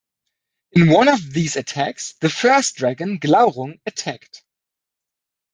In 0.71 0.89
one 0.89 1.09
of 1.09 1.31
these 1.31 1.55
attacks, 1.55 2.13
the 2.21 2.29
first 2.31 2.73
dragon, 2.75 3.19
Glaurung, 3.19 3.79
attacked. 3.85 4.43